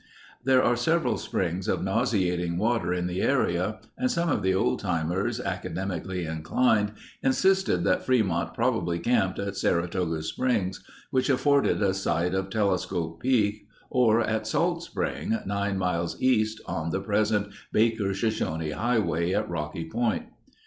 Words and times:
There 0.43 0.63
are 0.63 0.75
several 0.75 1.19
springs 1.19 1.67
of 1.67 1.83
nauseating 1.83 2.57
water 2.57 2.91
in 2.91 3.05
the 3.05 3.21
area 3.21 3.77
and 3.99 4.09
some 4.09 4.29
of 4.29 4.41
the 4.41 4.51
old 4.55 4.79
timers 4.79 5.39
academically 5.39 6.25
inclined, 6.25 6.93
insisted 7.21 7.83
that 7.83 8.03
Fremont 8.03 8.55
probably 8.55 8.97
camped 8.97 9.37
at 9.37 9.55
Saratoga 9.57 10.23
Springs, 10.23 10.83
which 11.11 11.29
afforded 11.29 11.83
a 11.83 11.93
sight 11.93 12.33
of 12.33 12.49
Telescope 12.49 13.19
Peak 13.21 13.67
or 13.91 14.19
at 14.21 14.47
Salt 14.47 14.81
Spring, 14.81 15.37
nine 15.45 15.77
miles 15.77 16.19
east 16.19 16.61
on 16.65 16.89
the 16.89 16.99
present 16.99 17.53
Baker 17.71 18.11
Shoshone 18.11 18.71
Highway 18.71 19.33
at 19.33 19.47
Rocky 19.47 19.87
Point. 19.87 20.25